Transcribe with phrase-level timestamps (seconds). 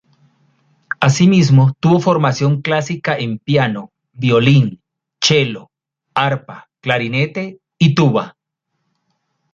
[0.99, 4.81] Así mismo tuvo formación clásica en piano, violín,
[5.23, 5.69] chelo,
[6.15, 8.35] arpa, clarinete y tuba.